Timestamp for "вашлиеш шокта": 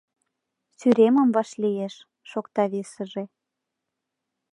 1.35-2.63